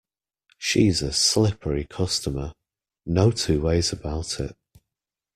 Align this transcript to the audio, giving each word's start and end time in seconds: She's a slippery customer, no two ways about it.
She's 0.57 1.03
a 1.03 1.13
slippery 1.13 1.83
customer, 1.85 2.55
no 3.05 3.29
two 3.29 3.61
ways 3.61 3.93
about 3.93 4.39
it. 4.39 4.55